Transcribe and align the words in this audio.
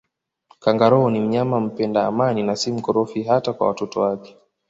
Kangaroo 0.59 1.09
ni 1.09 1.19
mnyama 1.19 1.59
mpenda 1.59 2.07
amani 2.07 2.43
na 2.43 2.55
si 2.55 2.71
mkorofi 2.71 3.23
hata 3.23 3.53
kwa 3.53 3.71
mtoto 3.71 4.01
wake 4.01 4.37